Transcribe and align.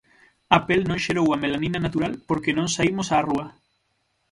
A 0.57 0.59
pel 0.67 0.81
non 0.89 1.01
xerou 1.05 1.27
a 1.31 1.41
melanina 1.43 1.79
natural 1.85 2.13
porque 2.27 2.55
non 2.57 2.67
saímos 2.75 3.07
á 3.15 3.17
rúa. 3.29 3.45